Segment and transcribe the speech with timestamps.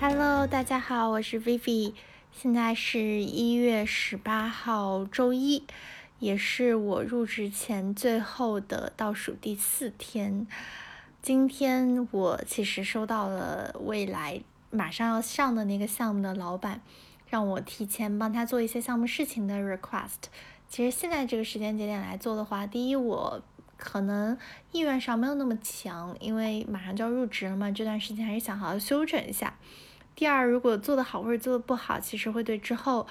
[0.00, 1.92] Hello，大家好，我是 Vivi，
[2.30, 5.64] 现在是一月十八号周一，
[6.20, 10.46] 也是我入职前最后的倒数第四天。
[11.20, 14.40] 今天我其实收到了未来
[14.70, 16.80] 马上要上的那个项目的老板，
[17.28, 20.28] 让我提前帮他做一些项目事情的 request。
[20.68, 23.42] 其实现在这个时间节点来做的话，第一我
[23.76, 24.38] 可能
[24.70, 29.58] 意愿上没有那么强，因为马上就要入职了嘛，这段时间还是想好好休整一下。
[30.18, 33.06] 第二，如果做得好或者做得不好，其实会对之后，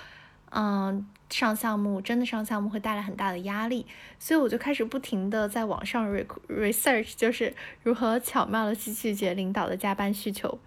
[0.49, 3.85] 嗯，上项目真的上项目会带来很大的压力，
[4.19, 10.59] 所以我就开始不停的在网上 re research，就是如何巧妙的去拒绝领导的加班需求。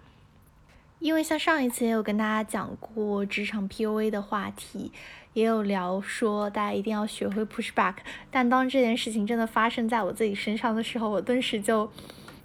[0.97, 4.91] 因为像上一次也有跟大家讲过职场 PUA 的话题，
[5.33, 7.97] 也有聊说大家一定要学会 push back，
[8.31, 11.91] 但当这件事情真的发生在我自己身上的时候，我顿时就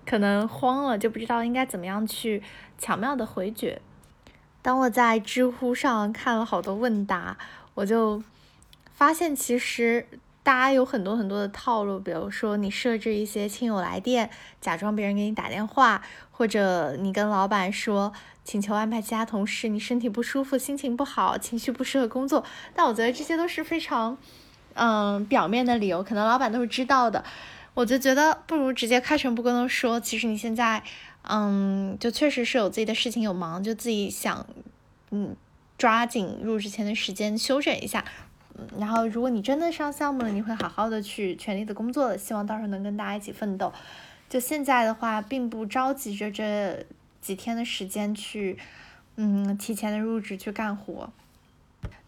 [0.06, 2.42] 可能慌了，就不知道应该怎么样去
[2.78, 3.82] 巧妙的回绝。
[4.62, 7.36] 当我在知乎上看了好多问答，
[7.74, 8.22] 我就
[8.94, 10.06] 发现其实
[10.42, 18.12] 大家有很多很多的套路，比如说你设置一些亲友来电，假装别人给你打电话，或者你跟老板说
[18.44, 22.44] 请求安排其他同事，你身体不舒服，心情不好，情绪不适合工作。
[22.74, 24.16] 但我觉得这些都是非常
[24.74, 27.24] 嗯表面的理由，可能老板都是知道的。
[27.76, 30.82] 我就觉得不如直接开诚布公的说，其实你现在。
[31.28, 34.46] 嗯，就确实是有自己的事情有忙，就自己想，
[35.10, 35.34] 嗯，
[35.76, 38.04] 抓紧入职前的时间休整一下。
[38.56, 43.72] 嗯，然后如果你真的上项目了，你会好好的去全力的工作的，希望到时候能跟大家一起奋斗。
[44.28, 46.86] 就现在的话，并不着急着这
[47.20, 48.56] 几天的时间去，
[49.16, 51.12] 嗯，提前的入职去干活。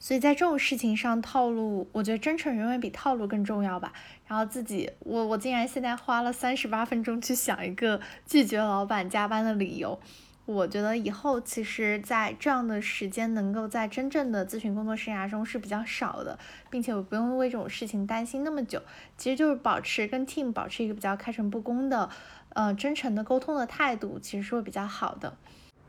[0.00, 3.92] 所以在这种事情上，套路我觉得真诚永远比套路更重要吧。
[4.26, 9.98] 然后自己，我我竟然现在花了三十八分钟去想一个拒绝老板加班的理由。
[10.44, 16.38] 我觉得以后其实，在这样的时间能够在真正的咨询工作生涯中是比较少的，
[16.70, 18.80] 并且我不用为这种事情担心那么久。
[19.18, 22.08] 其实就是保持跟 team 保持一个比较开诚布公的，
[22.54, 25.36] 呃，真诚的沟通的态度，其实是会比较好的。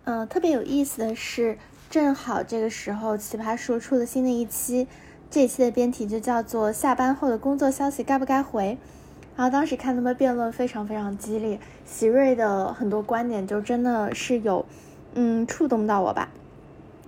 [0.04, 1.58] 嗯，特别有意思的是。
[1.90, 4.88] 正好这个时候，奇葩说出了新的一期，
[5.32, 8.78] 这一期的编题就叫做“下班后的工作消息该不该回”。
[9.36, 14.68] 然后当时看他们辩论非常非常激烈，席瑞的很多观点就真的是有，
[15.16, 16.30] 嗯，触动到我吧。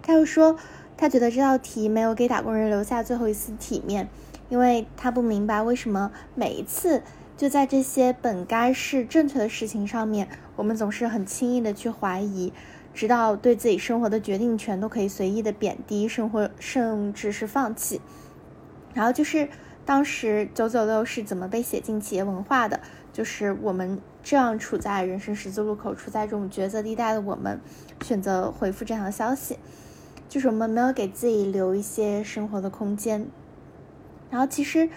[0.02, 0.58] 他又说，
[0.98, 4.10] 他觉得这道题没有给打工人留下最后一丝体面，
[4.50, 7.04] 因为他不明白为什么每一次
[7.38, 12.52] 就在这些本该是正确的事情上面，我们总是很轻易的去怀疑。
[12.94, 18.02] 直到对自己生活的决定权都可以随意的贬低，生活甚至是放弃。
[18.94, 19.48] 然后就是
[19.86, 22.82] 当时九九六是怎么被写进企业文化的？
[23.14, 27.60] 就是我们这样处在人生十字路口、处在这种抉择地带的我们，
[28.02, 29.58] 选择回复这条消息，
[30.28, 33.26] 就是我们没有给自己留一些生活的空间。
[34.30, 34.90] 然后其实，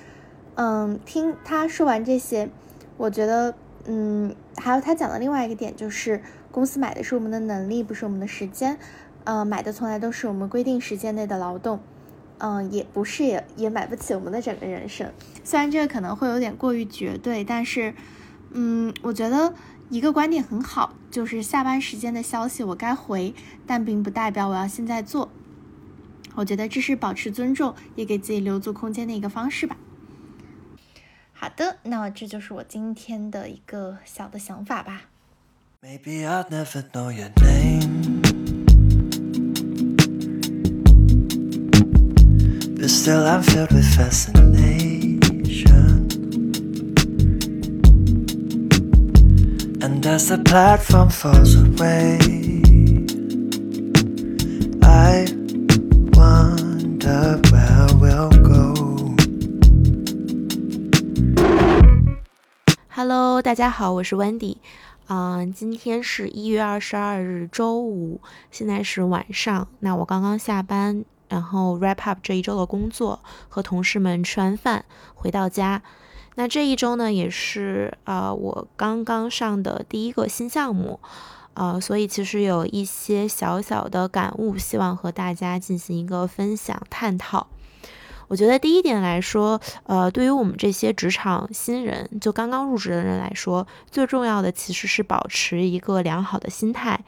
[0.57, 2.49] 嗯，听他说完这些，
[2.97, 3.55] 我觉得，
[3.87, 6.21] 嗯，还有他讲的另外一个点就是。
[6.55, 8.79] 公司买的是我们的能力，不是我们的时间，
[9.25, 11.81] 嗯，买的从来都是我们规定时间内的劳动，
[12.39, 15.13] 嗯，也不是也也买不起我们的整个人生。
[15.43, 17.93] 虽然这个可能会有点过于绝对，但是，
[18.53, 19.53] 嗯，我觉得
[19.89, 23.35] 一个观点很好，就是下班时间的消息我该回，
[23.67, 25.33] 但并不代表我要现在做。
[26.37, 29.77] 我觉得这是保持尊重，也给自己留足空间的一个方式吧。
[31.33, 35.07] 好的，那这就是我今天的一个小的想法吧。
[35.84, 38.22] Maybe I'll never know your name.
[42.76, 45.20] But still, I'm filled with fascination.
[49.82, 52.20] And as the platform falls away,
[54.84, 55.28] I
[56.14, 59.16] wonder where we'll go.
[62.90, 64.58] Hello，大家好，我是 Wendy。
[65.07, 69.69] 嗯，今天是一月二十二日周五，现在是晚上。
[69.81, 73.21] 那我刚刚下班，然后 wrap up 这一周的工作，
[73.51, 75.83] 和同事们吃完饭回到家。
[76.37, 80.99] 那这一周呢，也是呃我刚刚上的第一个新项目，
[81.53, 87.49] 呃，所以其实有一些小小的感悟，希望和大家进行一个分享探讨。
[88.29, 96.99] 我觉得第一点来说，呃，对于我们这些职场新人，就刚刚入职的人来说，最重要的其实是保持一个良好的心态。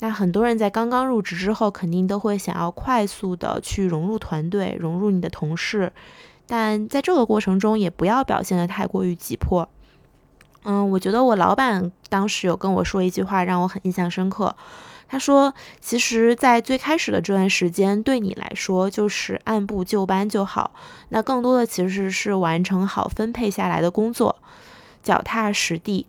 [0.00, 5.92] 那很多人在刚刚入职之后，肯定都会想要快速的去融入团队，融入你的同事，
[6.46, 9.68] 但在这个过程中，也不要表现的太过于急迫。
[10.64, 14.56] 嗯，我觉得我老板当时有跟我说一句话，让我很印象深刻。
[15.06, 20.72] 他说：“其实，在最开始的这段时间，对你来说就是按部就班就好。
[21.10, 24.36] 那更多的其实是完成好分配下来的工作，
[25.02, 26.06] 脚踏实地。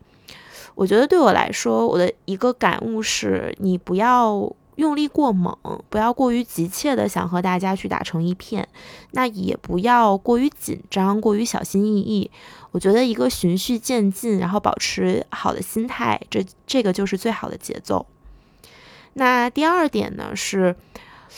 [0.73, 5.55] 我觉得对我来说，我的一个感悟是：你不要用力过猛，
[5.89, 8.67] 不要过于急切的想和大家去打成一片，
[9.11, 12.31] 那也不要过于紧张，过于小心翼翼。
[12.71, 18.05] 我觉得一个循序渐进，然后保持好的心态，这这个就是最好的节奏。”
[19.17, 20.75] 那第二点呢，是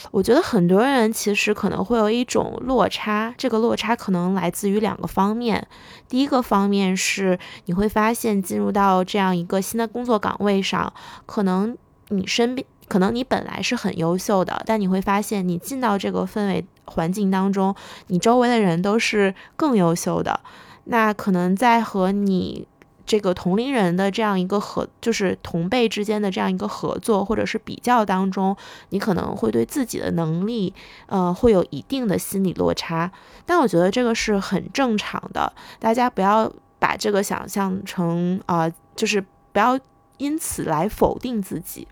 [0.10, 5.68] 我觉得很多人其实可能会有一种落差，这个落差可能来自于两个方面。
[6.10, 10.92] 第一个方面是你会发现进入到这样一个新的工作岗位上，
[11.28, 11.78] 可能
[12.10, 17.76] 你身边，可能你本来是很优秀的，但你会发现你进到这个氛围环境当中，
[18.08, 20.40] 你周围的人都是更优秀的，
[20.86, 22.68] 那可能在和你。
[23.08, 28.56] 这个同龄人的这样一个合，就是同辈之间的这样一个合作，或者是比较当中，
[28.90, 30.74] 你可能会对自己的能力，
[31.06, 33.10] 呃，会有一定的心理落差。
[33.46, 39.22] 但我觉得这个是很正常的，大家不要把这个想象成啊，就是
[39.54, 39.80] 不要
[40.18, 41.88] 因此来否定自己，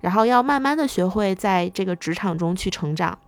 [0.00, 3.18] 然后要慢慢的学会在这个职场中去成长。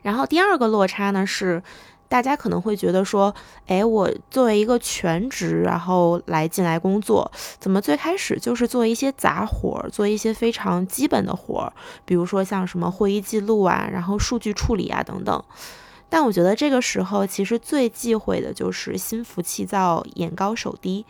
[0.00, 1.62] 然后第二个落差呢是。
[2.08, 3.34] 大家可能会觉得说，
[3.66, 11.72] 哎，我作为一个全职，然后来进来工作，怎么最开始就是做一些杂活儿，做一些非常基本的活儿，
[12.04, 15.42] 比如说像什么会议记录啊，然后数据处理啊等等。
[16.08, 21.04] 但我觉得这个时候其实最忌讳的就是心浮气躁、眼高手低。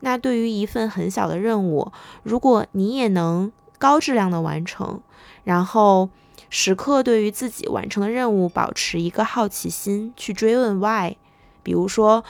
[0.00, 1.92] 那对于一份很小的任务，
[2.22, 5.00] 如果你也能高质量的完成，
[5.44, 6.08] 然后。
[6.50, 11.16] 时刻对于自己完成的任务保持一个好奇心，去追问 why。
[11.62, 12.24] 比如说，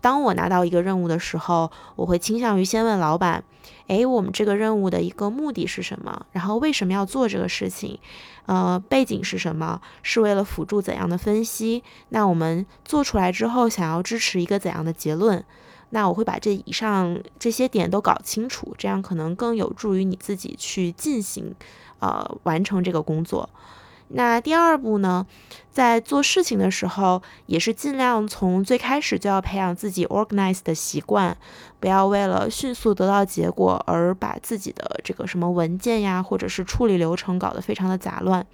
[0.00, 3.42] 当我拿到一个任务的时候，我会倾向于先问老板
[3.88, 6.26] ：“诶，我们这个任务的一个目的是什么？
[6.32, 7.98] 然后为什么要做这个事情？
[8.46, 9.80] 呃，背景是什么？
[10.02, 11.82] 是为了辅助怎样的分析？
[12.10, 15.44] 那我们做出来之后，想要支持一个怎样的结论？
[15.90, 21.54] 那我会把这以上这些点都搞清楚，这样可能更有助于你自己去进行。”
[22.00, 23.48] 呃，完成这个工作。
[24.08, 25.26] 那第二步呢，
[25.70, 31.34] 在做事情的时候，也是尽量从最开始就要培养自己 organize 的习惯，
[31.80, 38.44] 不要为了迅速得到结果而把自己的这个什么文件呀，或者是处理流程搞得非常的杂乱。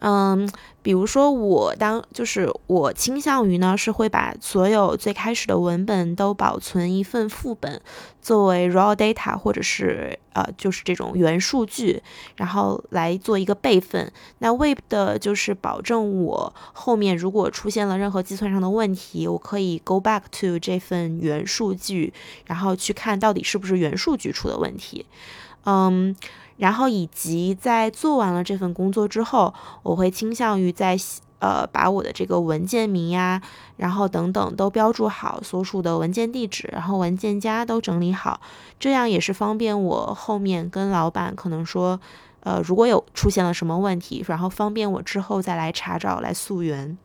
[0.00, 0.48] 嗯，
[0.82, 7.80] 比如说我当就是我倾向于呢是会把所有最开始的文本都保存一份副本，
[8.20, 12.02] 作为 raw data 或者是呃就是这种原数据，
[12.36, 14.12] 然后来做一个备份。
[14.40, 22.12] 那为的就是保证我后面如果出现了任何计算上的问题，我可以 go back to 这份原数据，
[22.46, 25.06] 然后去看到底是不是原数据出的问题。
[25.64, 26.14] 嗯。
[26.56, 29.52] 然后以及在做完了这份工作之后，
[29.82, 30.96] 我会倾向于在
[31.40, 33.42] 呃把我的这个文件名呀，
[33.76, 38.40] 然后等等都标注好所属的文件地址，然后文件夹都整理好，
[38.78, 42.00] 这样也是方便我后面跟老板可能说，
[42.40, 46.96] 呃如果有出现了什么问题，然后方便我之后再来查找来溯源。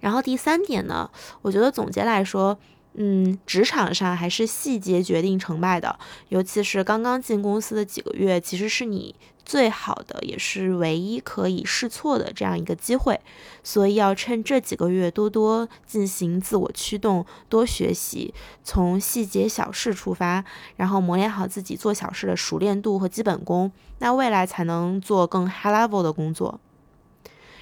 [0.00, 1.10] 然后第三点呢，
[1.42, 2.58] 我觉得总结来说。
[2.94, 13.20] 嗯，职场上还是细节决定成败的，尤其是刚刚进公司的几个月，其实是你最好的，也是唯一可以试错的这样一个机会，
[13.62, 20.44] 所以要趁这几个月多多进行自我驱动，多学习，从细节小事出发，
[20.76, 23.70] 然后磨练好自己做小事的熟练度和基本功，
[24.00, 26.60] 那未来才能做更 high level 的工作。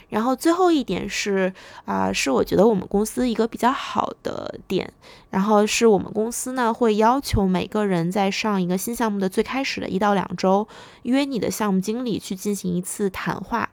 [0.08, 1.52] 然后最后一点是
[1.84, 4.92] 啊，是我觉得我们公司一个比较好的点，
[5.30, 10.66] 然后是我们公司呢会要求每个人在上一个新项目的最开始的一到两周，
[11.02, 13.68] 约你的项目经理去进行一次谈话，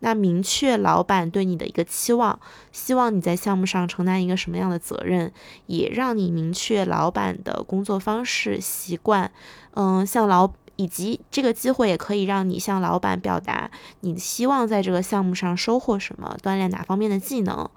[0.00, 2.38] 那明确老板对你的一个期望，
[2.72, 5.32] 希望你在项目上承担一个什么样的责任，
[5.66, 9.30] 也让你明确老板的工作方式习惯，
[9.74, 10.50] 嗯，像老。
[10.76, 17.68] 以及这个机会也可以让你向老板表达你希望在这个项目上收获什么，锻炼哪方面的技能。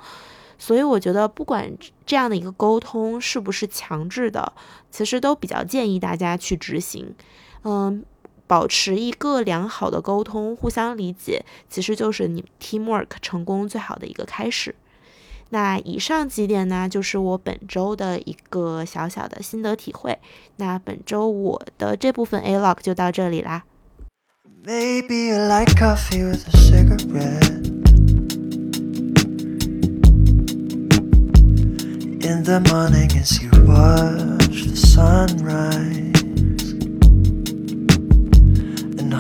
[0.57, 1.71] 所以我觉得，不管
[2.05, 4.51] 这样的一个沟通是不是强制的，
[4.91, 7.15] 其实都比较建议大家去执行。
[7.63, 8.03] 嗯，
[8.45, 14.75] 保持一个良好的沟通，互相理解，其实就是你 teamwork 成功最好的一个开始。
[15.49, 20.17] 那以上几点呢，就是我本周的一个小小的心得体会。
[20.57, 23.63] 那本周我的这部分 A log 就到这里啦。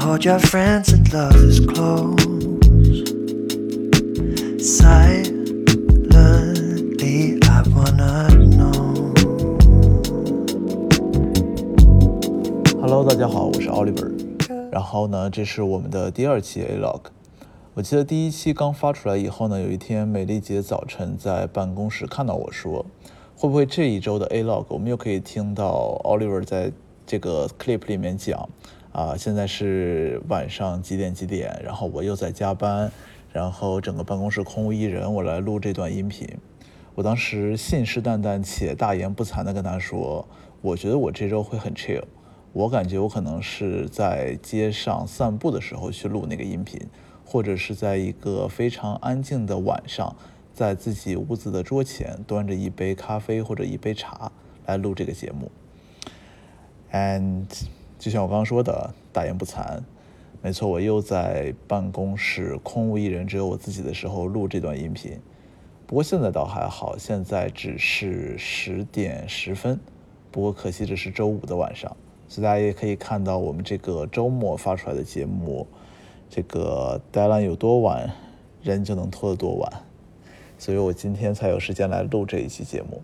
[0.09, 2.19] hold your friends and lovers close.
[6.19, 9.13] Silently, I wanna know.
[12.81, 14.11] Hello，大家好，我是 Oliver。
[14.69, 17.03] 然后呢，这是我们的第二期 A log。
[17.73, 22.85] 我记得第一期刚发出来以后呢，有一天美丽姐早晨在办公室看到我说，
[23.37, 26.69] 会不会这一周的 A log 我们又可以听到 Oliver 在
[27.07, 28.49] 这个 clip 里面讲，
[28.91, 32.91] 啊，现在是晚上几点几点，然后我又在加班，
[33.31, 36.27] 然后整个办公室空无一人，我来录这段音频。
[36.95, 40.27] 我当时信誓旦旦且大言不惭地跟他说，
[40.61, 42.03] 我觉得我这周会很 chill，
[42.53, 46.79] 我感觉我可能是在街上散步的时候去录那个音频。
[47.31, 50.15] 或者是在一个非常安静的晚上，
[50.51, 54.31] 在自己屋子的桌前端着一杯咖啡或者一杯茶
[54.65, 55.51] 来录这个节目。
[56.91, 57.45] And
[57.99, 59.81] 就像我刚刚说的，大言不惭，
[60.41, 65.19] 没错，我又在办公室空无一人，只有我自己的时候录这段音频。
[65.85, 69.77] 不过现在倒还好，现在只是十点十分。
[70.31, 71.95] 不过可惜这是周五的晚上，
[72.29, 75.67] 所以大家也可以看到我们这个周末发出来的节目。
[76.29, 78.09] 这个待烂有多晚，
[78.61, 79.69] 人就能拖得多晚，
[80.57, 83.01] 所以我今天才有时间来录这一期节目。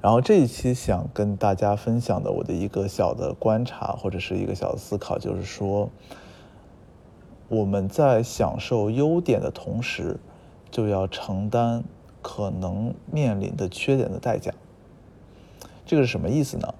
[0.00, 5.90] 然后这一期想跟大家分享的我的一个小的观察或者是一个小的思考，就是说
[7.48, 10.18] 我们在享受优点的同时，
[10.70, 11.82] 就要承担
[12.22, 14.52] 可能面临的缺点的代价。
[15.84, 16.74] 这个是什么意思呢？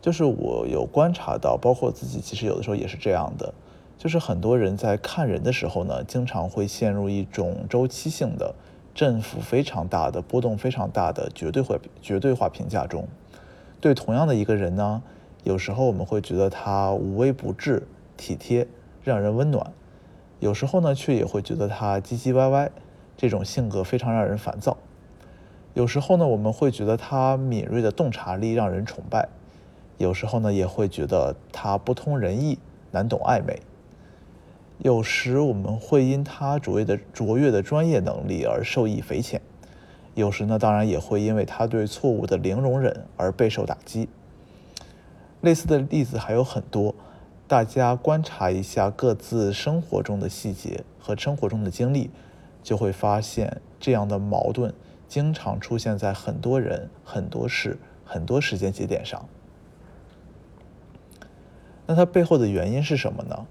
[0.00, 3.52] 就是我有观察到，包括自己，其实有的时候也是这样的。
[3.98, 8.54] 就是很多人在看人的时候呢，经常会陷入一种周期性的、
[9.00, 13.08] 振幅非常大的、波动非常大的绝对化绝对化评价中。
[13.80, 15.02] 对同样的一个人呢，
[15.42, 17.88] 有时候我们会觉得他无微不至、
[18.18, 18.68] 体贴、
[19.02, 19.72] 让人温暖；
[20.38, 22.70] 有时候呢，却也会觉得他唧唧歪歪，
[23.16, 24.76] 这种性格非常让人烦躁。
[25.72, 29.30] 有时候呢，我们会觉得他敏锐的洞察力让人崇拜；
[29.96, 32.58] 有时候呢，也会觉得他不通人意、
[32.90, 33.62] 难懂暧昧。
[34.82, 39.42] 有时我们会因他卓越的卓越的专业能力而受益匪浅，
[40.14, 44.08] 有时呢，当然也会因为他对错误的零容忍而备受打击。
[45.42, 46.94] 类似的例子还有很多，
[47.46, 52.10] 大家观察一下各自生活中的细节和生活中的经历，
[52.62, 54.72] 就会发现这样的矛盾
[55.06, 59.28] 经常出现在很多人、很多事、很多时间节点上。
[61.86, 63.46] 那它背后的原因是什么呢？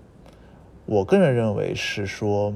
[0.92, 2.52] 我个人认为是说，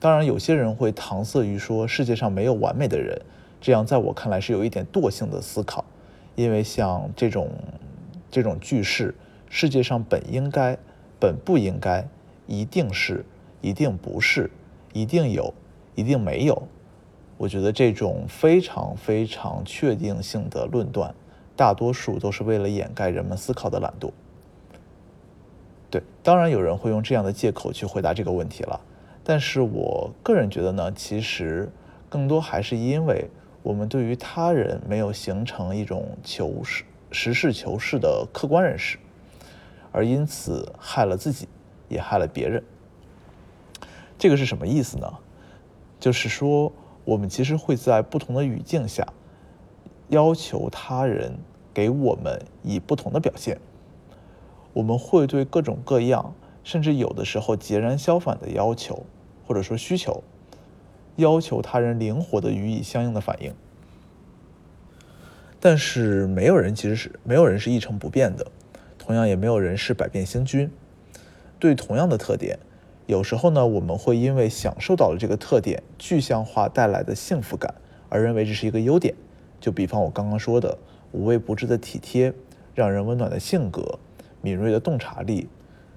[0.00, 3.16] 当然有些人会搪塞于说世界上没有完美的人，
[3.60, 5.84] 这样在我看来是有一点惰性的思考，
[6.34, 7.48] 因为像这种
[8.28, 9.14] 这种句式，
[9.48, 10.76] 世界上本应该、
[11.20, 12.04] 本不应该、
[12.48, 13.24] 一定是、
[13.60, 14.50] 一定不是、
[14.92, 15.54] 一定有、
[15.94, 16.60] 一定没有，
[17.36, 21.14] 我觉得这种非常非常确定性的论断，
[21.54, 24.10] 大多数都是为了掩盖人们思考的懒惰。
[25.90, 28.80] 对，当然有人会用这样的借口去回答这个问题了，
[29.22, 31.70] 但是我个人觉得呢，其实
[32.08, 33.30] 更多还是因为
[33.62, 38.98] 我们对于他人没有形成一种求是、实事求是的客观认识，
[39.92, 41.48] 而因此害了自己，
[41.88, 42.62] 也害了别人。
[44.18, 45.12] 这个是什么意思呢？
[46.00, 46.72] 就是说，
[47.04, 49.06] 我们其实会在不同的语境下，
[50.08, 51.38] 要求他人
[51.72, 53.58] 给我们以不同的表现。
[54.76, 59.06] 我们会对各种各样，甚至有的时候截然相反的要求，
[59.46, 60.22] 或者说需求，
[61.16, 63.54] 要求他人灵活的予以相应的反应。
[65.58, 68.48] 但是没有人其实是没有人是一成不变的，
[68.98, 70.70] 同样也没有人是百变星君。
[71.58, 72.58] 对同样的特点，
[73.06, 77.74] 有时候呢，我们会因为享受到了这个特点具象化带来的幸福感，
[78.10, 79.14] 而认为这是一个优点。
[79.58, 80.76] 就比方我刚刚说的
[81.12, 82.34] 无微不至的体贴，
[82.74, 83.98] 让人温暖的性格。
[84.46, 85.48] 敏锐的洞察力、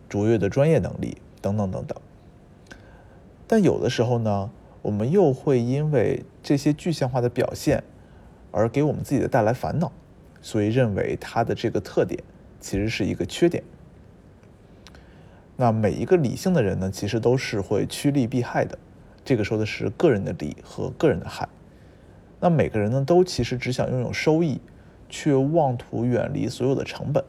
[0.10, 1.96] 卓越的专业能力等等等等，
[3.46, 4.50] 但有的时候呢，
[4.82, 7.84] 我们又会因为这些具象化的表现
[8.50, 9.91] 而给我们自己的带来烦恼，
[10.41, 12.24] 所以认为它的这个特点
[12.60, 13.63] 其实是一个缺点。
[15.56, 18.75] 那每一个理性的人呢，其实都是会趋利避害的，
[19.24, 21.48] 这个说的是个人的利和个人的害。
[22.39, 24.60] 那每个人呢，都其实只想拥有收益，
[25.08, 27.24] 却妄图远离所有的成本。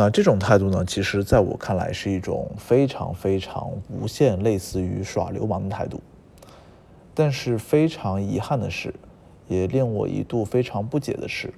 [0.00, 6.00] 那这种态度呢，其实在我看来是一种非常非常无限类似于耍流氓的态度。
[7.12, 8.94] 但是非常遗憾的是，
[9.46, 11.52] 也令我一度非常不解的是，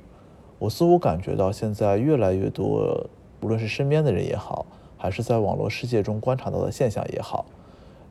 [0.58, 3.08] 我似乎感觉到现在越来越多，
[3.42, 4.66] 无论是身边的人也好，
[4.99, 7.46] 还是在网络世界中观察到的现象也好，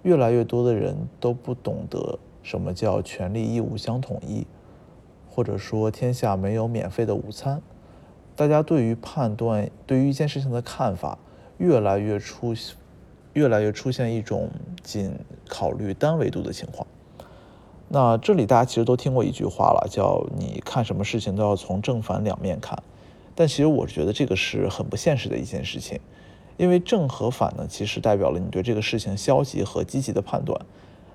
[0.04, 4.48] 越来越多的人都不懂得什么叫权利义务相统一，
[5.30, 7.62] 或者说天下没有免费的午餐。
[8.42, 11.20] 大家对于判断对于一件事情的看法，
[11.60, 12.56] 越来越出，
[13.34, 14.50] 越来越出现一种
[14.82, 15.14] 仅
[15.48, 16.88] 考虑单维度的情况。
[17.88, 22.82] 那这里大家其实都听过一句话了，叫你看什么事情都要从正反两面看。
[23.36, 26.00] 但其实我觉得这个是很不现实的一件事情，
[26.58, 30.60] 因为正和反呢，其实代表了你对这个事情消极和积极的判断。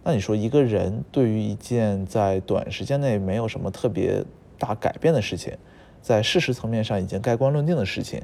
[0.04, 4.24] 那你说一个人对于一件在短时间内没有什么特别
[4.60, 5.58] 大改变的事情，
[6.06, 8.22] 在事实层面上已经盖棺论定的事情，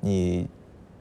[0.00, 0.46] 你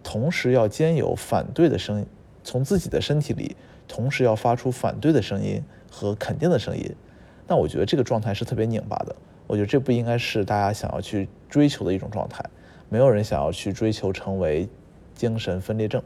[0.02, 2.06] 同时要兼有反对的声音，
[2.42, 5.62] 从自己的身体里同时要发出反对的声音。
[5.94, 6.90] 和肯定的声音，
[7.50, 9.14] 那我觉得这个状态是特别拧巴的。
[9.46, 12.42] 我觉得这不应该是大家想要去追求的一种状态。
[12.88, 14.70] 没有人想要去追求成为
[15.14, 16.02] 精神分裂症。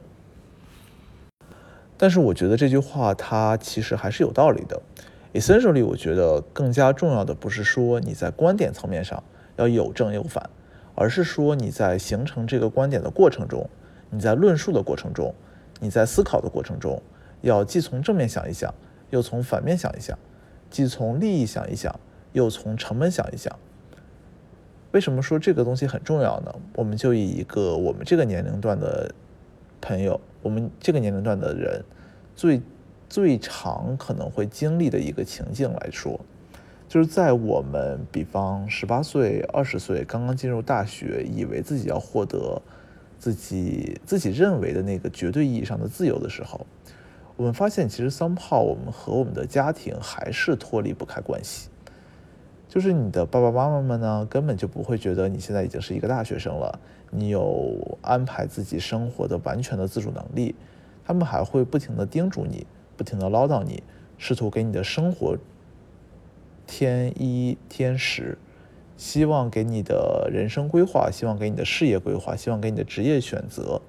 [1.98, 4.82] 但是我觉得这句话它其实还是有道理的。
[5.36, 9.24] Essentially，我觉得更加重要的不是说你在观点层面上
[9.58, 10.50] 要有正有反，
[10.96, 13.70] 而是说你在形成这个观点的过程中，
[14.10, 15.34] 你在论述的过程中，
[15.80, 17.02] 你在思考的过程中，
[17.42, 18.74] 要既从正面想一想。
[19.12, 20.18] 又从反面想一想，
[20.70, 21.98] 既从利益想一想，
[22.34, 23.56] 又从成本想一想。
[24.92, 26.54] 为什么说这个东西很重要呢？
[26.74, 29.14] 我们就以一个我们这个年龄段的
[29.80, 31.82] 朋友，我们这个年龄段的人
[32.36, 32.62] 最
[33.08, 36.20] 最常可能会经历的一个情境来说，
[36.96, 42.62] 就是在我们比方十八岁、二十岁刚刚进入大学，以为自己要获得
[43.20, 46.66] 自己自己认为的那个绝对意义上的自由的时候。
[47.36, 51.68] 我们发现，其实 somehow 我们和我们的家庭还是脱离不开关系。
[52.70, 56.80] 就是你的爸爸妈妈们呢，根本就不会觉得你现在已经是一个大学生了，
[57.12, 60.56] 你有安排自己生活的完全的自主能力。
[61.04, 63.84] 他们还会不停的叮嘱你，不停的唠叨你，
[64.18, 65.38] 试图给你的生活
[66.68, 68.38] 添一添十，
[68.98, 73.82] 希望给你的人生规划，希望给你的事业规划，希望给你的职业选择，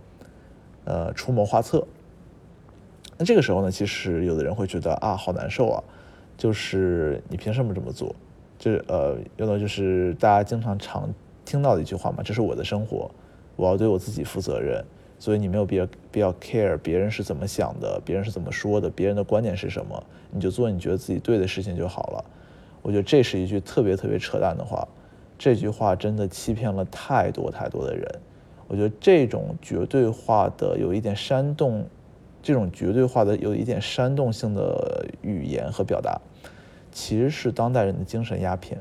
[0.85, 1.87] 呃，出谋划策。
[3.19, 5.83] 那这个时候呢，其实有的人会觉得啊，好难受啊，
[6.37, 8.15] 就是你凭什么这么做？
[8.59, 11.13] 就是呃，用的就是大家经常常
[11.45, 13.11] 听到的一句话嘛，这是我的生活，
[13.55, 14.85] 我要对我自己负责任，
[15.19, 22.25] 所以你没有必要必要 care 别人是怎么想的，别人是怎么说的，别人的观点是什么，你就做你觉得自己对的事情就好了。
[22.87, 24.87] 我觉得这是一句特别特别扯淡的话，
[25.37, 28.07] 这句话真的欺骗了太多太多的人。
[28.69, 31.85] 我觉得这种绝对化的有一点煽动。
[32.41, 36.21] 这种绝对化的有一点煽动性的语言和表达，
[36.93, 38.81] 其实是当代人的精神鸦片。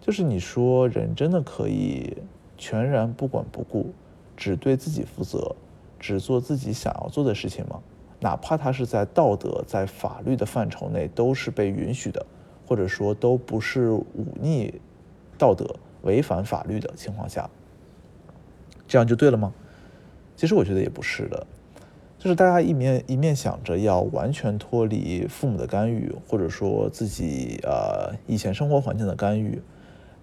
[0.00, 2.16] 就是你说人真的可以
[2.56, 3.90] 全然不管不顾，
[4.36, 5.56] 只对自己负责，
[5.98, 7.80] 只做自己想要做的事情吗？
[8.20, 12.24] 哪怕他是在道德、在法律的范畴内都是被允许的，
[12.72, 14.06] 或者说都不是忤
[14.40, 14.80] 逆
[15.36, 17.50] 道德、违反法律的情况下，
[18.88, 19.52] 这样就对了吗？
[20.36, 21.46] 其实我觉得也不是的。
[22.18, 29.60] 就是大家一面一面想着要完全脱离父母的干预，或者说自己呃以前生活环境的干预，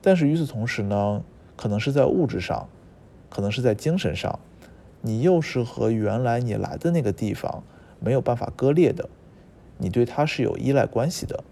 [0.01, 1.23] 但是与此同时呢，
[1.55, 2.67] 可能是在物质上，
[3.29, 4.39] 可能是在精神上，
[5.01, 7.63] 你又是和原来你来的那个地方
[7.99, 9.07] 没有办法割裂的，
[9.77, 11.43] 你对他是有依赖关系的。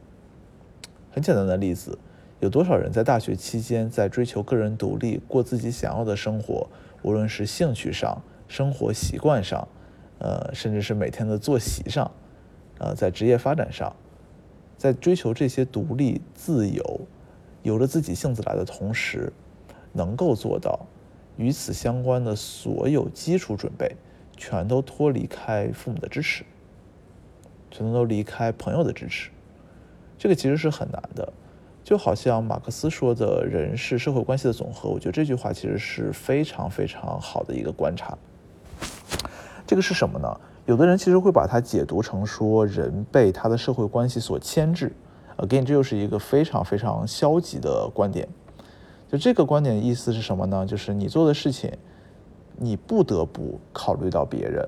[1.18, 1.98] 很简单的例子，
[2.42, 6.70] 有多少人在大学期间在追求个人独立，过自己想要的生活，
[7.02, 9.68] 无论是兴趣上、生活习惯上。
[10.20, 12.12] 呃，甚至是每天的作息上，
[12.78, 13.96] 呃，在职业发展上，
[14.78, 17.02] 在追求这些独立、自由、
[17.64, 19.34] 由着自己性子来的同时，
[19.94, 20.86] 能够做到
[21.36, 23.96] 与此相关的所有基础准备，
[24.36, 26.44] 全都脱离开父母的支持，
[27.72, 29.32] 全都都离开朋友的支持，
[30.18, 31.32] 这个其实是很难的。
[31.84, 38.18] 就好像马克思说的“人是社会关系的总和”，我觉得这句话其实是非常非常好的一个观察。
[39.66, 40.28] 这个是什么呢？
[40.66, 44.92] 有的人其实会把它解读成说人被他的社会关系所牵制。
[45.38, 48.28] Again，这又是一个非常非常消极的观点。
[49.10, 50.66] 就这个观点的意思是什么呢？
[50.66, 51.72] 就是你做的事情，
[52.58, 54.68] 你不得不考虑到别人，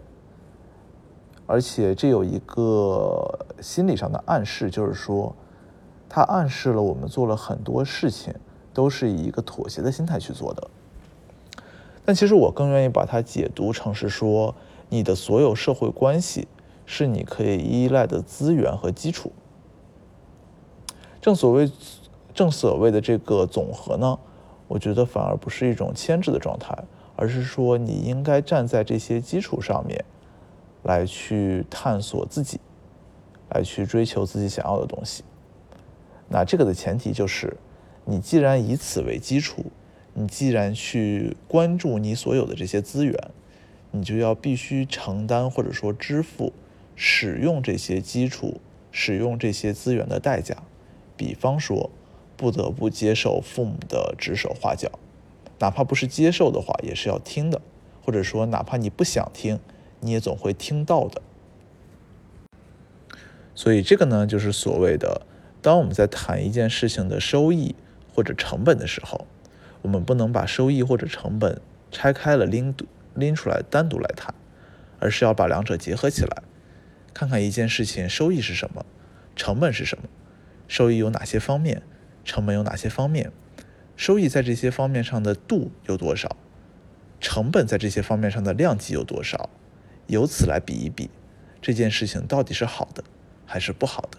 [1.50, 5.36] 而且这有一个心理上的暗示，就是说，
[6.08, 8.32] 它暗示了我们做了很多事情
[8.72, 10.70] 都是以一个妥协的心态去做的。
[12.06, 14.54] 但其实我更愿意把它解读成是说。
[14.92, 16.48] 你的所有社会关系
[16.88, 19.32] 是你可以依赖的资源和基础。
[21.22, 21.72] 正所谓，
[22.34, 24.18] 正所谓的这个总和呢，
[24.68, 26.76] 我觉得反而不是一种牵制的状态，
[27.16, 30.04] 而是说你应该站在这些基础上面，
[30.84, 32.60] 来去探索自己，
[33.50, 35.24] 来去追求自己想要的东西。
[36.28, 37.58] 那这个的前提就是，
[38.06, 39.66] 你既然以此为基础，
[40.14, 43.16] 你既然去关注你所有的这些资源，
[43.92, 46.54] 你就要必须承担或者说支付
[46.96, 48.60] 使用这些基础、
[48.92, 50.56] 使用这些资源的代价。
[51.18, 51.90] 比方说，
[52.38, 54.90] 不得不接受父母的指手画脚，
[55.60, 57.60] 哪怕不是接受的话，也是要听的；
[58.06, 59.60] 或者说，哪怕你不想听，
[60.02, 61.22] 你也总会听到的。
[63.56, 65.22] 所以，这个呢，就是所谓的。
[65.62, 67.76] 当我们在谈一件事情的收益
[68.16, 69.28] 或者成本的时候，
[69.82, 71.60] 我们不能把收益或者成本
[71.92, 72.74] 拆开了拎
[73.14, 74.34] 拎出来单独来谈，
[75.00, 76.44] 而是要把两者结合起来，
[77.14, 78.86] 看看一件事情收益是什么，
[79.36, 80.06] 成本是什么，
[80.70, 81.82] 收益有哪些方面，
[82.24, 83.30] 成本有哪些方面，
[83.98, 86.38] 收益在这些方面上的度有多少，
[87.20, 89.50] 成本在这些方面上的量级有多少，
[90.10, 91.10] 由此来比一比，
[91.62, 93.04] 这件事情到底是好的
[93.46, 94.18] 还是不好的。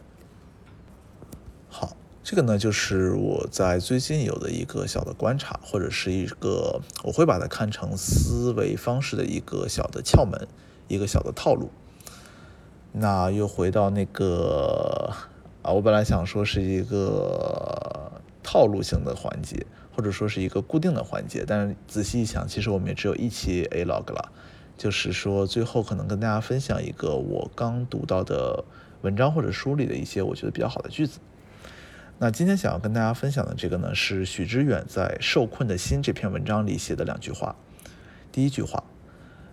[1.69, 10.47] 好这个呢，就是我在最近有的一个小的观察，或者是一个我会把它看成思维方式的一个小的窍门，
[10.87, 11.71] 一个小的套路。
[12.93, 15.13] 那又回到那个
[15.63, 24.33] 啊，我本来想说是一个套路性的环节，或者说是一个固定的环节，但是仔细一想，其实我们也只有一期 A log 了，
[24.81, 28.65] 就是说最后可能跟大家分享一个我刚读到的
[29.03, 31.19] 文章或者书里的一些我觉得比较好的句子。
[32.19, 37.57] 那今天想要跟大家分享的这个呢，是许知远在《受困的心》这篇文章里写的两句话。
[38.33, 38.83] 第一句话：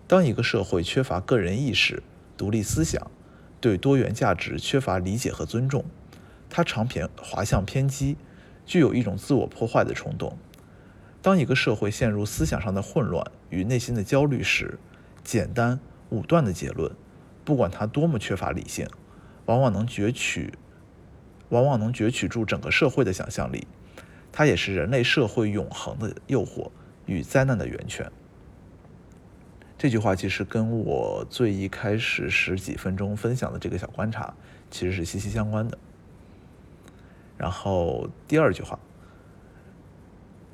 [0.08, 2.02] 当一个社会缺乏个人意识、
[2.38, 3.12] 独立思想，
[3.60, 5.84] 对多元价值缺乏理解和尊重，
[6.50, 8.16] 它常偏滑向偏激，
[8.66, 10.38] 具有一种自我破坏的冲动。
[11.22, 14.80] 当一个社会陷入思想上的混乱与内心的焦虑时，
[15.28, 15.78] 简单
[16.10, 16.90] 武断的结论，
[17.44, 18.88] 不管它多么缺乏理性，
[19.46, 20.54] 往往能攫取。
[21.50, 23.68] 往往能攫取住整个社会的想象力，
[24.32, 26.72] 它也是人类社会永恒的诱惑
[27.06, 28.10] 与灾难的源泉。
[29.78, 34.34] 这句话其实跟我最一开始十几分钟分享的这个小观察
[34.70, 35.78] 其实是息息相关的。
[37.38, 38.80] 然后第二句话，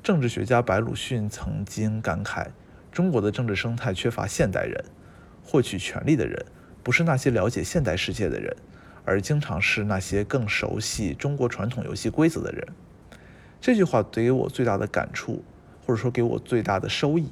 [0.02, 2.48] 政治学家白鲁迅曾经感慨：
[2.94, 4.84] 中国的政治生态缺乏现代人，
[5.42, 6.46] 获取权力的人
[6.84, 8.56] 不是那些了解现代世界的人。
[9.04, 12.66] 而经常是那些更熟悉中国传统游戏规则的人。
[13.60, 15.44] 这句话给我最大的感触，
[15.84, 17.28] 或者说给我最大的收益，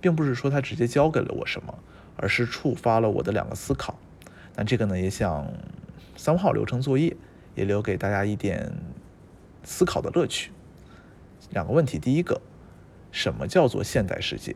[0.00, 1.74] 并不是说他直接教给了我什么，
[2.16, 3.98] 而是触发了我的两个思考。
[4.54, 5.50] 那这个呢，也想
[6.14, 7.16] 三号流程作业，
[7.56, 8.72] 也留给大家一点
[9.64, 10.52] 思考的乐趣。
[11.50, 12.40] 两个问题，第一个，
[13.10, 14.54] 什么叫做现代世界？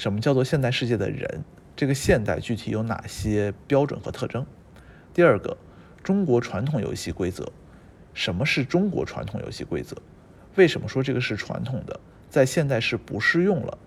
[0.00, 1.44] 什么叫做现代世界的人？
[1.76, 4.46] 这个现代具体有哪些标准和特征？
[5.12, 5.54] 第二个，
[6.02, 7.46] 中国传统游戏规则，
[8.14, 9.94] 什么是中国传统游戏规则？
[10.56, 13.78] 为什么说这个是传统的，在现代是不适用了，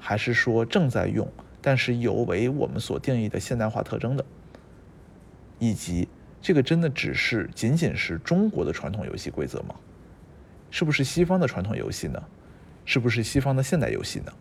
[0.00, 4.24] 还是说正在用，但是有违我们所定义的现代化特征的？
[5.60, 6.08] 以及
[6.40, 9.76] 这个真的只是仅仅是中国的传统游戏规则吗？
[10.72, 12.20] 是不是西方的传统游戏呢？
[12.84, 14.32] 是不是西方的现代游戏呢？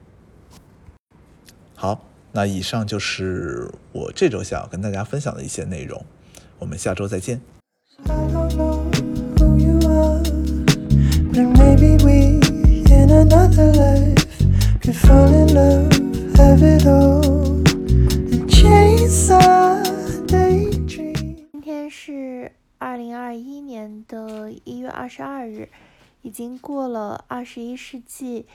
[1.81, 1.99] 好，
[2.31, 6.05] 那以上就是我这周想要跟大家分享的一些内容。
[6.59, 7.41] 我们下周再见。
[21.51, 25.67] 今天是二零二一年的一月二十二日，
[26.21, 28.45] 已经过了二十一世纪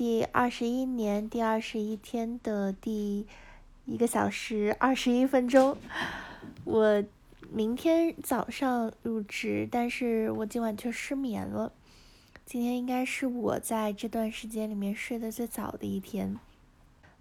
[0.00, 3.26] 第二十一年第二十一天的第
[3.84, 5.76] 一个小时二十一分钟，
[6.64, 7.04] 我。
[7.52, 11.70] 明天早上入职，但是我今晚却失眠了。
[12.46, 16.38] 今天应该是我在这段时间里面睡得最早的一天。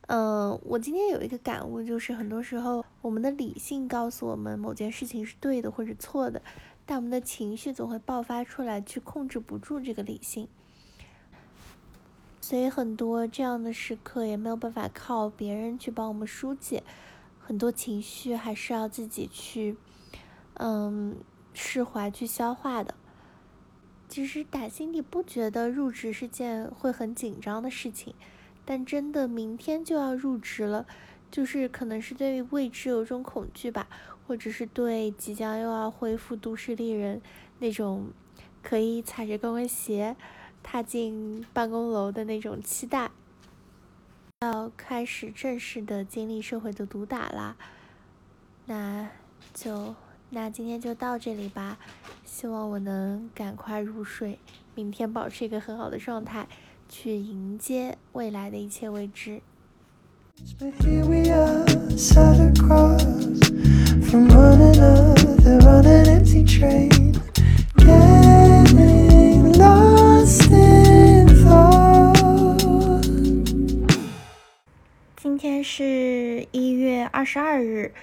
[0.08, 6.42] 嗯，我今天有一个感悟，就是很多时候我们的理性告诉我们某件事情是对的或者错的，
[6.86, 10.48] 但我们的情绪总会爆发出来，去控制不住这个理性。
[12.50, 16.82] 所以很多这样的时刻也没有办法靠别人去帮我们疏解，
[17.38, 19.78] 很多情绪还是要自己去。
[20.56, 21.18] 嗯，
[21.54, 22.96] 释怀去消化的。
[24.08, 28.16] 其实打心底不觉得入职是件会很紧张的事情，
[28.66, 30.88] 但真的明天就要入职了，
[31.30, 33.88] 就是可能是对于未知有一种恐惧吧，
[34.26, 37.22] 或者是对即将又要恢复都市丽人
[37.60, 38.08] 那种
[38.64, 40.16] 可以踩着高跟鞋
[40.64, 43.12] 踏进办公楼的那种期待。
[44.42, 47.58] 要开始正式的经历社会的毒打啦，
[48.66, 49.10] 那
[49.54, 49.94] 就
[50.30, 51.78] 那今天就到这里吧。
[52.24, 54.40] 希望我能赶快入睡，
[54.76, 56.48] 明天保持一个很好的状态，
[56.88, 59.42] 去迎接未来的一切未知。
[60.58, 61.66] But here we are,
[75.64, 77.94] 是一月二十二日，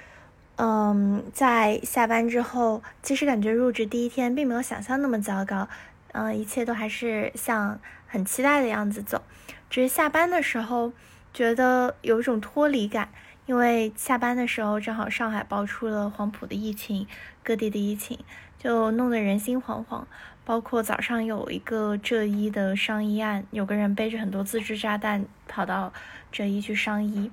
[0.57, 5.69] 嗯，在下班之后，其实感觉入职第一天并没有想象那么糟糕，
[6.13, 9.23] 嗯，一切都还是像很期待的样子走，
[9.69, 10.93] 只是下班的时候
[11.33, 13.09] 觉得有一种脱离感，
[13.47, 17.07] 因为下班的时候正好上海爆出了黄埔的疫情，
[17.43, 18.19] 各地的疫情
[18.59, 20.05] 就弄得人心惶惶。
[20.47, 25.93] 包括早上有一个浙一的伤医案，有个人背着很多自制炸弹跑到
[26.31, 27.33] 浙一去伤医，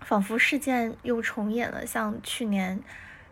[0.00, 2.82] 仿佛事件又重演了，像去年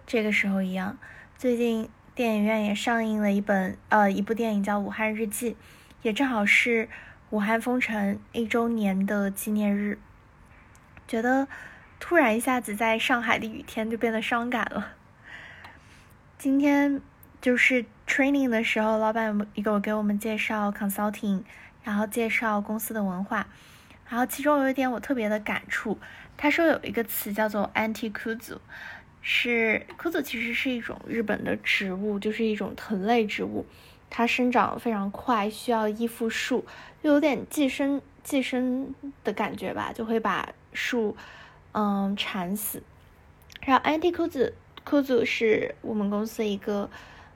[0.07, 0.97] 这个时候一样。
[1.37, 5.51] 最近电影院也上映了一本呃一部电影叫《武汉日记》，
[6.03, 6.89] 也正好是
[7.31, 9.99] 武汉封城一周年的纪念日，
[11.09, 11.49] 觉得
[11.99, 14.93] 突然一下子在上海的雨天就变得伤感了。
[16.39, 17.01] 今天
[17.41, 21.41] 就是 training 的时候，老板有给我们介绍 consulting，
[21.83, 23.47] 然后介绍公司的文化，
[24.07, 25.99] 然后其中有一点我特别的感触，
[26.37, 28.59] 他说有一个词叫做 anti kuzu，
[29.23, 33.65] 是 kuzu 其实是一种日本的植物，就是一种藤类植物，
[34.11, 36.67] 它生长非常快，需要依附树，
[37.01, 38.95] 又有点寄生寄生
[39.25, 41.17] 的感觉吧，就会把树
[41.73, 42.83] 嗯缠死。
[43.63, 44.53] 然后 anti kuzu
[44.85, 46.91] kuzu 是我们公司一个。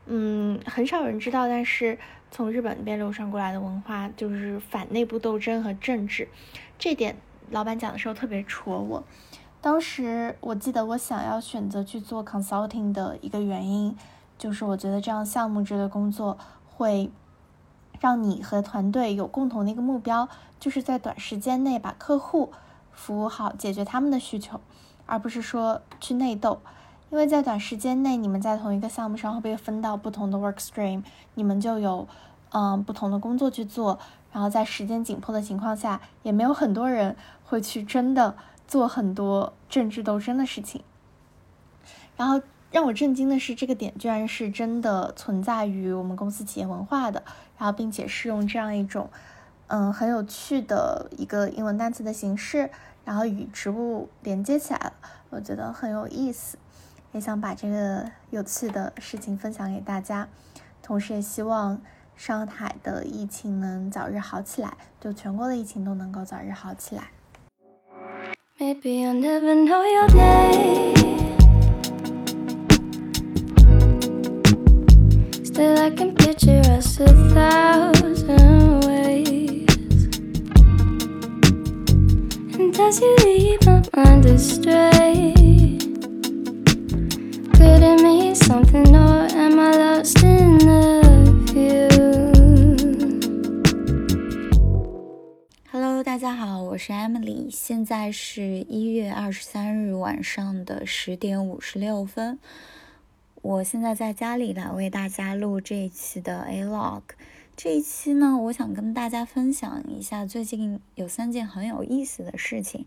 [0.08, 1.98] 嗯，很少有人知道，但是
[2.30, 6.28] 从日本那边流传过来的文化就是反内部斗争和政治，
[6.78, 7.16] 这点
[7.50, 9.04] 老板讲的时候特别戳我。
[9.60, 13.96] 当时我记得我想要选择去做 consulting 的一个原因，
[14.38, 16.38] 就是我觉得这样项目制的工作
[16.68, 17.10] 会
[17.98, 20.28] 让你和团队有共同的一个目标，
[20.60, 22.52] 就是在短时间内把客户
[22.92, 24.60] 服务好，解决他们的需求，
[25.06, 26.60] 而不是说去内斗。
[27.10, 31.02] 因为在短时间内，你们在同一个项目上会被分到不同的 work stream，
[31.34, 32.06] 你们就有
[32.50, 33.98] 嗯不同的工作去做，
[34.32, 37.14] 然后在时间紧迫的情况下，也没有很多人
[37.44, 38.34] 会去真的
[38.66, 40.82] 做很多政治斗争的事情。
[42.16, 42.42] 然后
[42.72, 47.22] 让我震惊的是，这个点居然是真的存在于我们公司企业文化的，
[47.56, 49.08] 然后并且是用这样一种
[49.68, 52.68] 嗯很有趣的一个英文单词的形式，
[53.04, 54.92] 然后与植物连接起来了，
[55.30, 56.58] 我觉得很有意思。
[57.16, 60.28] 也想把这个有趣的事情分享给大家，
[60.82, 61.80] 同时也希望
[62.14, 67.04] 上海的疫情能早日好起来，就全国的疫情都能够早日好起来。
[68.58, 70.92] Maybe you'll never know your day.
[75.42, 79.66] Still, I can picture us a thousand ways.
[82.58, 85.55] And as you leave my mind astray,
[95.70, 102.38] Hello，大家好，我是 Emily，现在是一月二十三日晚上的十点五十六分。
[103.42, 107.02] 我现在在家里来为大家录这一期的 A Log。
[107.58, 112.86] 这一期呢，我想跟大家分享一下最近有三件很有意思的事情。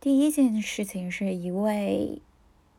[0.00, 2.22] 第一件事情是一位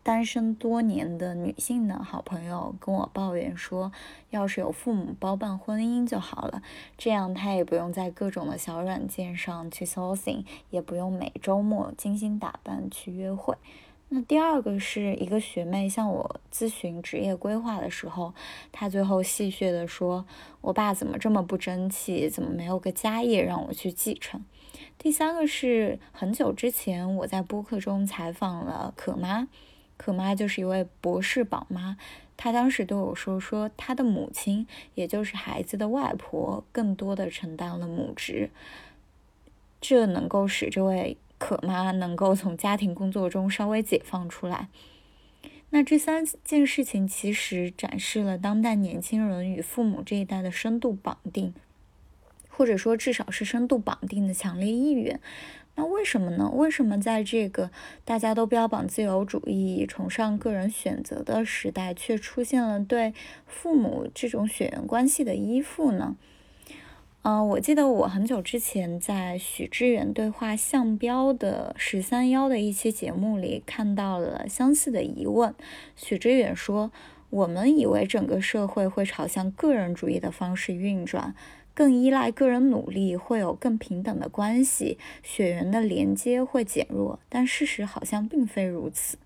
[0.05, 3.91] 单身多年的女性的好朋友跟我抱怨说，
[4.29, 6.61] 要是有父母包办婚姻就好了，
[6.95, 13.55] 这样她也不用在各种的小软件上去 sourcing，也不用每周末精心打扮去约会。
[14.09, 18.35] 那第二个是一个学妹向我咨询职业规划的时候，
[18.71, 20.27] 她最后戏谑的说
[20.61, 22.29] ：“我爸怎么这么不争气？
[22.29, 24.45] 怎么没有个家业让我去继承？”
[24.99, 29.47] 第三个是很久之前我在播客中采访了可妈。
[29.97, 31.97] 可妈就是一位博士宝妈，
[32.35, 38.49] 她当时对我说，说她的母亲，也就是孩子的外婆，更多的承担了母职，
[39.79, 44.69] 这能够使这位可妈能够从家庭工作中稍微解放出来。
[45.71, 51.53] 那这三件事情其实展示了当代年轻人与父母这一代的深度绑定，
[52.49, 55.19] 或者说至少是深度绑定的强烈意愿。
[55.75, 56.49] 那为什么呢？
[56.53, 57.69] 为什么在这个
[58.03, 63.13] 大家都标榜自由主义、崇尚个人选择的时代，却出现了对
[63.45, 66.15] 父母这种血缘关系的依附呢？
[67.23, 75.55] 嗯，我记得我很久之前在许知远对话向标的十三幺的一期节目里看到了相似的疑问。
[75.95, 76.91] 许知远说
[77.31, 81.33] ：“我们以为整个社会会朝向个人主义的方式运转，
[81.75, 89.17] 更依赖个人努力，会有更平等的关系，血缘的连接会减弱，但事实好像并非如此。”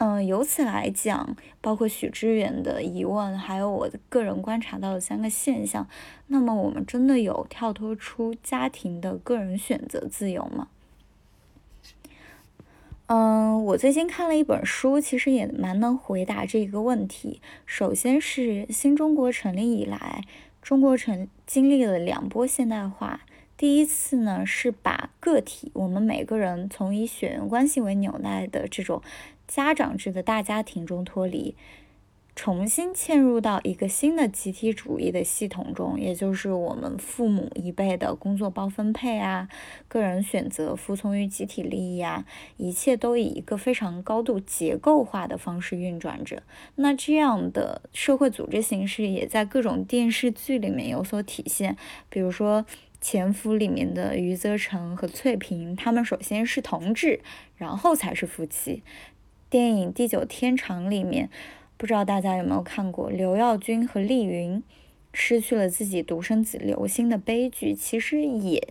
[0.00, 5.88] 嗯，由此来讲，包括许知远的疑问，还有我个人观察到的三个现象，
[6.28, 10.68] 那么我们真的有跳脱出家庭的个人选择自由吗？
[13.06, 17.40] 嗯，我最近看了一本书，其实也蛮能回答这个问题。
[17.66, 20.22] 首先是新中国成立以来，
[20.68, 23.22] 中国成经历了两波现代化。
[23.56, 29.00] 第一次呢，是把个体，我们每个人从以血缘关系为纽带的这种。
[29.46, 31.54] 家长制的大家庭中脱离，
[32.38, 39.48] 重新嵌入到一个新的集体主义的系统中，也就是我们父母一辈的工作包分配啊，
[39.88, 42.24] 个人选择服从于集体利益啊，
[42.56, 46.44] 一切都以一个非常高度结构化的方式运转着。
[46.76, 51.76] 那这样的社会组织形式也在各种电视剧里面有所体现，
[52.08, 52.62] 比如说
[53.00, 57.18] 《潜伏》里面的余则成和翠萍，他们首先是同志，
[57.56, 58.84] 然后才是夫妻。
[59.50, 61.30] 电影《地久天长》里面，
[61.78, 64.62] 不知道大家有没有看过刘耀军和丽云
[65.14, 68.68] 失去了自己独生子刘星的悲剧，其实也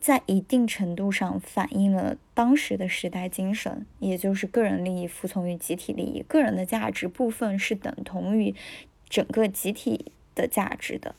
[0.00, 8.54] 在一定程度上反映了当时的时代精神，也就是个人利益服从于集体利益，个人的价值部分是等同于
[9.08, 11.16] 整个集体的价值的。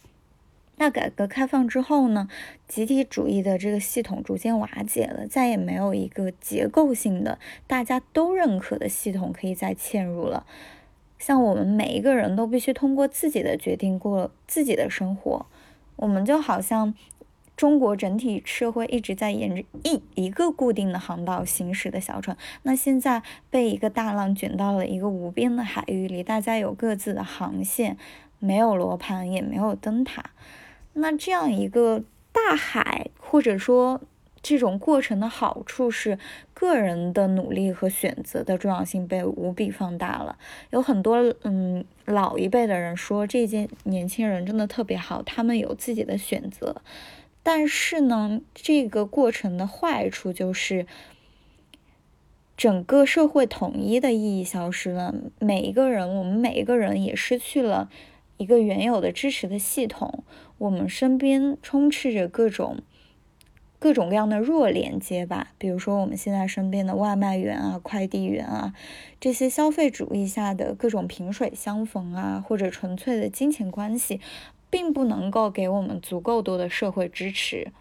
[0.78, 2.30] 那改革开放之后呢，
[2.66, 10.46] 集体主义的这个系统逐渐瓦解了，再也没有一个结构性的大家都认可的系统可以再嵌入了。
[11.20, 15.46] 像我们每一个人都必须通过自己的决定过自己的生活，
[15.98, 16.94] 我们就好像
[17.58, 27.98] 中国整体社会一直在沿着一一个固定的航道行驶的小船，那现在被一个大浪卷到了一个无边的海域里，大家有各自的航线，
[28.40, 30.24] 没有罗盘，也没有灯塔。
[30.94, 34.00] 那这样一个大海，或者说
[34.42, 36.18] 这种过程的好处是，
[36.54, 40.38] 个人的努力和选择的重要性被无比放大了。
[40.72, 46.82] 有很多嗯老一辈的人说，这些年轻人真的特别好，他们有自己的选择。
[47.44, 50.86] 但是呢，这个过程的坏处就是，
[52.56, 55.16] 整个社会统一的意义消失了。
[55.40, 57.90] 每一个人，我们每一个人也失去了
[58.38, 60.24] 一个原有的支持的系统。
[60.58, 62.80] 我们身边充斥着各种
[63.80, 68.74] 各种各样的弱连接吧，比如说我们现在身边的外卖员啊、快递员啊，
[69.22, 74.20] 这些消费主义下的各种萍水相逢啊，或者纯粹的金钱关系，
[74.70, 77.72] 并不能够给我们足够多的社会支持。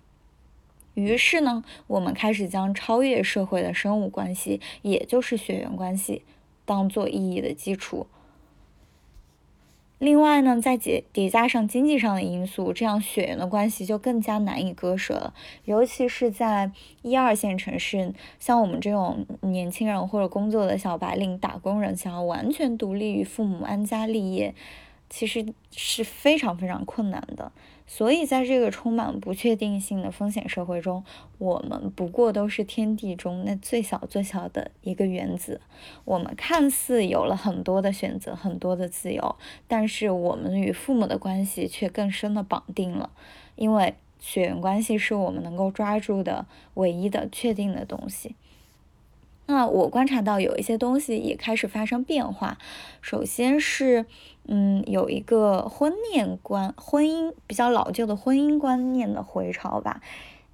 [0.95, 6.23] 于是呢，我们开始将超越社会的生物关系，也就是血缘关系，
[6.65, 8.07] 当做意义的基础。
[9.99, 15.35] 另外呢，再叠叠加上经济上的因素，这样血缘的关系就更加难以割舍了。
[15.65, 16.71] 尤其是在
[17.03, 24.55] 一二线城市，像我们这种年轻人或者工作的小白领、打工人，想要完全独立于父母、安家立业，
[25.11, 27.51] 其实是非常非常困难的。
[27.91, 31.03] 所以，在这个充满不确定性的风险社会中，
[31.39, 35.63] 我们不过都是天地中那最小最小的一个原子。
[36.05, 43.11] 我们看似有了很多的选择，很多的自由，但是我们与父母的关系却更深的绑定了，
[43.57, 48.37] 因为血缘关系是我们能够抓住的唯一的确定的东西。
[49.51, 52.59] 那我观察到有一些东西也开始发生变化，
[53.01, 54.05] 首先是，
[54.47, 60.03] 嗯，有一个婚恋观、婚姻比较老旧的婚姻观念的回潮吧，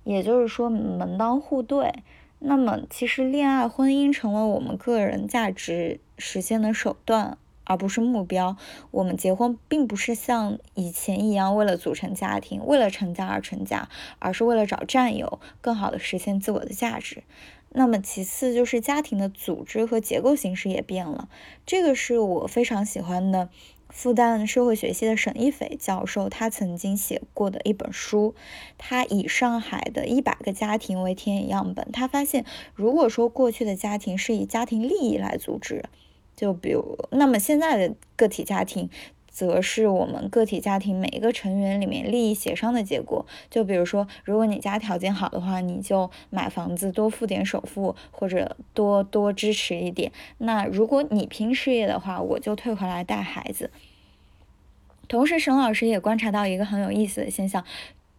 [0.05, 1.93] 也就是说门当户对。
[2.39, 8.57] 那么其实恋爱、婚姻成为我们个人价值实现的手段，而不是目标。
[8.93, 13.89] 我们结婚并不是像以前一样为了组成家庭、为了成家而成家，
[14.21, 17.25] 而是为了找战友，更好的实现自我的价值。
[17.77, 21.29] 那么其次就是家庭的组织和结构形式也变了，
[21.67, 23.49] 这个是我非常喜欢的
[23.89, 28.37] 复旦社会学系的沈一斐教授，他曾经写过的一本书，
[28.79, 32.45] 他以上海的一百个家庭为田野样本，他发现
[32.75, 35.83] 如果说过去的家庭是以家庭利益来组织，
[36.37, 38.89] 就比如那么现在的个体家庭。
[39.35, 43.27] 则是我们个体家庭每一个成员里面利益协商的结果。
[43.51, 50.13] 就比如说，如果你家条件好的话，你就买房子多付点首付，或者多多支持一点。
[50.39, 53.73] 那如果你拼事业的话，我就退回来带孩子。
[55.09, 57.65] 同时，沈老师也观察到一个很有意思的现象：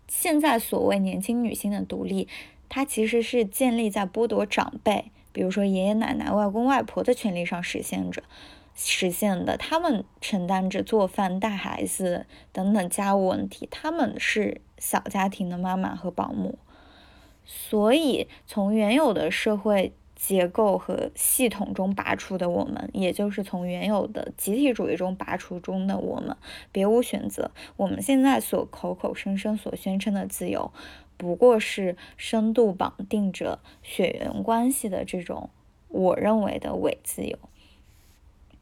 [0.10, 2.28] 现在所谓年轻女性的独立，
[2.68, 8.22] 它其实是建立在剥夺长辈，比如说爷爷奶奶、外公外婆的权利上实现着。
[8.76, 16.60] 实现的，他们承担着做饭、带孩子等等家务问题，他们是小家庭的妈妈和保姆，
[17.46, 26.36] 所以从原有的社会结构和系统中拔出的我们，也就是从原有的集体主义中拔出中的我们，
[26.72, 27.52] 别无选择。
[27.78, 30.72] 我们现在所口口声声所宣称的自由，
[31.16, 35.50] 不过是深度绑定着血缘关系的这种
[35.88, 37.38] 我认为的伪自由。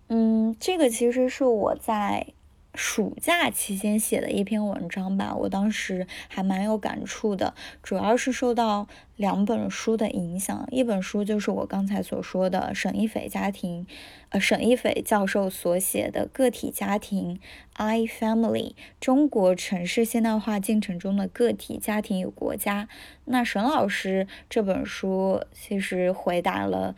[0.09, 2.27] 嗯，这个其实是我在
[2.75, 13.85] 暑假期间写的一篇文章吧，我当时还蛮有感触的，主要是受到两本书的影响，一本书就是我刚才所说的沈一斐家庭，
[14.29, 17.39] 呃，沈一斐教授所写的《个体家庭
[17.73, 22.85] I Family：中国城市现代化进程中的个体家庭与国家》，
[23.25, 26.95] 那沈老师这本书其实回答了。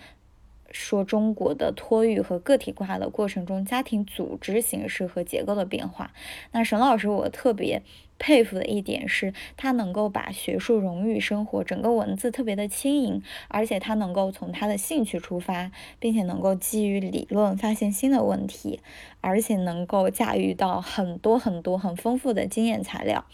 [0.75, 6.11] 说中国的托育和个体化的过程中，家庭组织形式和结构的变化。
[6.51, 7.81] 那沈老师，我特别
[8.19, 18.81] 佩服的一点是，他能够把学术融入生活，整个文字特别的轻盈，而且他能够从他的兴趣出发，并且能够基于理论发现新的问题，
[19.21, 23.25] 而且能够驾驭到很多很多很丰富的经验材料。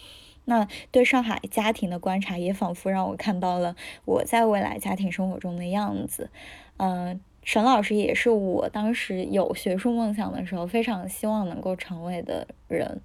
[0.44, 3.74] 那对上海家庭的观察，也仿佛让我看到了
[4.04, 6.30] 我在未来家庭生活中的样子。
[6.76, 7.20] 嗯。
[7.42, 13.00] 沈老师也是我当时有学术梦想的时候非常希望能够成为的人。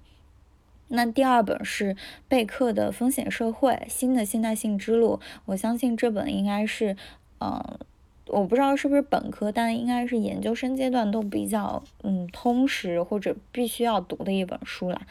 [0.88, 1.96] 那第二本是
[2.28, 6.96] 贝克的《风险社会：新的现代性之路》，我相信这本应该是，
[7.40, 7.78] 嗯，
[8.26, 15.02] 我不知道是不是本科，但应该是研究生阶段都比较嗯通识或者必须要读的一本书了。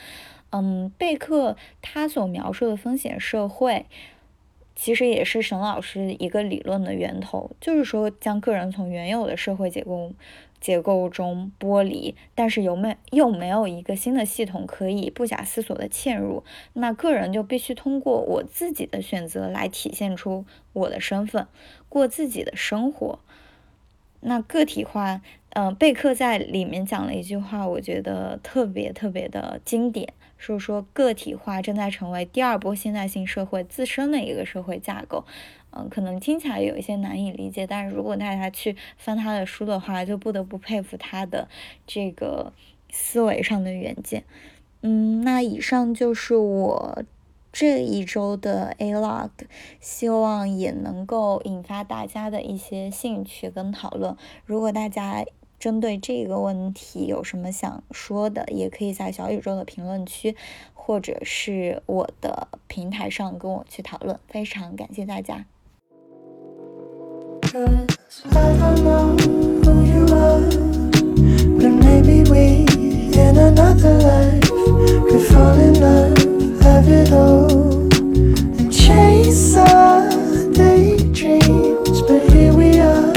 [0.51, 3.85] 嗯，贝克他所描述的风险社会。
[4.79, 10.13] 其实也是沈老师一个理论的源头，就是说将个人从原有的社会结构
[10.61, 21.47] 结构中剥离，但是有没又没有一个新的系统可以不假思索的嵌入，那个人就必须通过我自己的选择来体现出我的身份，
[21.89, 23.17] 过自己的生活。
[24.19, 25.21] 那个体化，
[25.51, 30.13] 嗯，贝克在里面讲了一句话，我觉得特别特别的经典。
[30.37, 35.25] 是说个体化正在成为第二波现代性社会自身的一个社会架构，
[35.71, 41.47] 嗯，可能听起来有一些难以理解，但是如果大家去翻他的书的话，就不得不佩服他的
[41.85, 42.53] 这个
[42.89, 44.23] 思维上的远见。
[44.81, 47.03] 嗯，那以上就是我
[47.51, 49.31] 这一周的 A log，
[49.79, 54.15] 希望也能够引发大家的一些兴趣跟讨论。
[54.45, 55.25] 如果大家，
[55.59, 60.35] 针对这个问题有什么想说的，也可以在小宇宙的评论区，
[60.73, 64.19] 或者是我的平台上跟我去讨论。
[64.27, 65.45] 非常感谢大家。
[78.69, 80.09] Chase our
[80.53, 83.11] daydreams, but here we are.